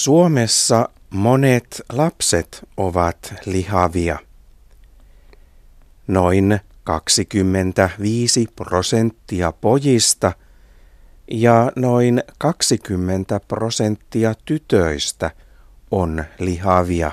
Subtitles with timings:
[0.00, 4.18] Suomessa monet lapset ovat lihavia.
[6.06, 10.32] Noin 25 prosenttia pojista
[11.30, 15.30] ja noin 20 prosenttia tytöistä
[15.90, 17.12] on lihavia.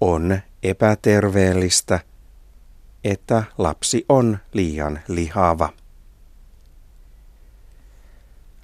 [0.00, 2.00] On epäterveellistä,
[3.04, 5.72] että lapsi on liian lihava.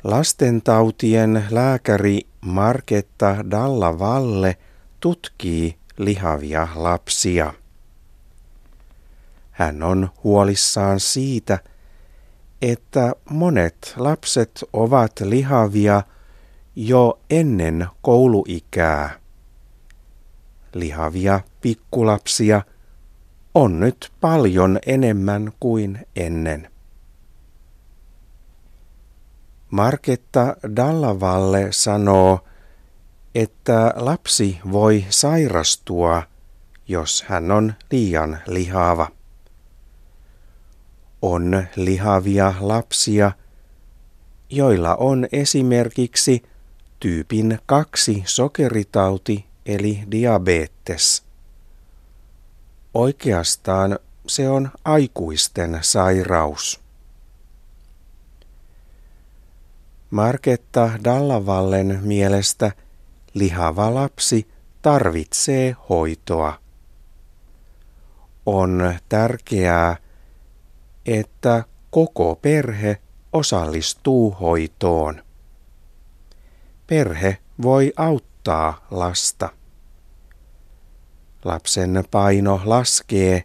[0.04, 4.56] Lastentautien lääkäri Marketta Dalla Valle
[5.00, 7.52] tutkii lihavia lapsia.
[9.50, 11.58] Hän on huolissaan siitä,
[12.62, 16.02] että monet lapset ovat lihavia
[16.76, 19.10] jo ennen kouluikää.
[20.74, 22.62] Lihavia pikkulapsia
[23.54, 26.69] on nyt paljon enemmän kuin ennen.
[29.70, 32.40] Marketta Dallavalle sanoo,
[33.34, 36.22] että lapsi voi sairastua,
[36.88, 39.08] jos hän on liian lihava.
[41.22, 43.32] On lihavia lapsia,
[44.50, 46.42] joilla on esimerkiksi
[47.00, 51.22] tyypin kaksi sokeritauti eli diabetes.
[52.94, 56.80] Oikeastaan se on aikuisten sairaus.
[60.10, 62.72] Marketta Dallavallen mielestä
[63.34, 64.48] lihava lapsi
[64.82, 66.58] tarvitsee hoitoa.
[68.46, 69.96] On tärkeää,
[71.06, 72.98] että koko perhe
[73.32, 75.22] osallistuu hoitoon.
[76.86, 79.48] Perhe voi auttaa lasta.
[81.44, 83.44] Lapsen paino laskee,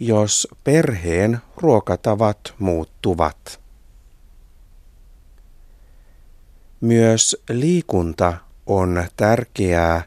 [0.00, 3.65] jos perheen ruokatavat muuttuvat.
[6.86, 8.34] Myös liikunta
[8.66, 10.02] on tärkeää,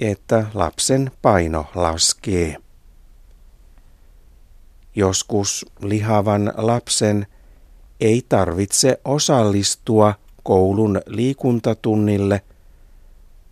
[0.00, 2.56] että lapsen paino laskee.
[4.94, 7.26] Joskus lihavan lapsen
[8.00, 12.40] ei tarvitse osallistua koulun liikuntatunnille,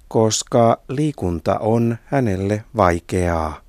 [0.08, 3.60] koska liikunta on hänelle vaikeaa.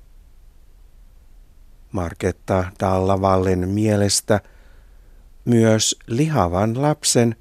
[1.92, 4.40] Marketta Dallavallen mielestä
[5.44, 7.36] myös lihavan lapsen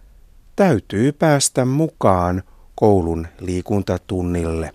[0.57, 2.43] täytyy päästä mukaan
[2.75, 4.71] koulun liikuntatunnille.